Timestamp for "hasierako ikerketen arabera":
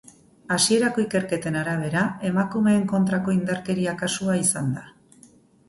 0.53-2.07